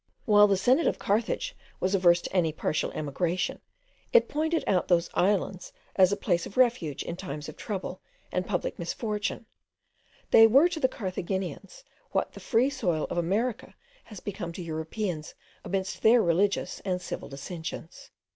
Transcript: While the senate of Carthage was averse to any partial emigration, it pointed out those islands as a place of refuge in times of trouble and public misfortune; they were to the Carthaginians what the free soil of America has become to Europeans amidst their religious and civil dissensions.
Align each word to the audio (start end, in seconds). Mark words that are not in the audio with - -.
While 0.25 0.47
the 0.47 0.57
senate 0.57 0.87
of 0.87 0.97
Carthage 0.97 1.55
was 1.79 1.93
averse 1.93 2.23
to 2.23 2.35
any 2.35 2.51
partial 2.51 2.89
emigration, 2.93 3.59
it 4.11 4.27
pointed 4.27 4.63
out 4.65 4.87
those 4.87 5.11
islands 5.13 5.71
as 5.95 6.11
a 6.11 6.17
place 6.17 6.47
of 6.47 6.57
refuge 6.57 7.03
in 7.03 7.15
times 7.15 7.47
of 7.47 7.55
trouble 7.55 8.01
and 8.31 8.43
public 8.47 8.79
misfortune; 8.79 9.45
they 10.31 10.47
were 10.47 10.67
to 10.69 10.79
the 10.79 10.87
Carthaginians 10.87 11.83
what 12.13 12.31
the 12.31 12.39
free 12.39 12.71
soil 12.71 13.05
of 13.11 13.19
America 13.19 13.75
has 14.05 14.19
become 14.21 14.51
to 14.53 14.63
Europeans 14.63 15.35
amidst 15.63 16.01
their 16.01 16.23
religious 16.23 16.79
and 16.83 16.99
civil 16.99 17.29
dissensions. 17.29 18.09